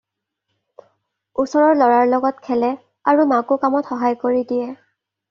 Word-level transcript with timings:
ওচৰৰ 1.43 1.75
ল'ৰাৰ 1.81 2.07
লগত 2.13 2.43
খেলে 2.47 2.71
আৰু 3.13 3.27
মাকো 3.33 3.59
কামত 3.67 3.89
সহায় 3.91 4.19
কৰি 4.25 4.43
দিয়ে। 4.55 4.73